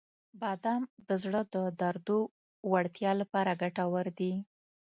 [0.41, 2.19] •بادام د زړه د دردو
[2.71, 4.33] وړتیا لپاره ګټور دي.